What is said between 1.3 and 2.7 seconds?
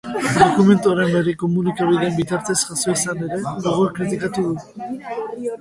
komunikabideen bitartez